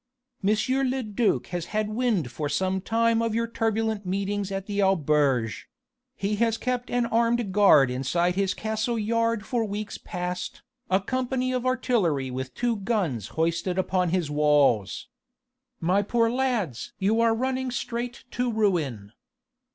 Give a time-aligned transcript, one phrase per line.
[0.43, 0.55] M.
[0.89, 5.67] le duc has had wind for some time of your turbulent meetings at the auberge:
[6.15, 11.51] he has kept an armed guard inside his castle yard for weeks past, a company
[11.53, 15.07] of artillery with two guns hoisted upon his walls.
[15.79, 16.93] My poor lads!
[16.97, 19.11] you are running straight to ruin!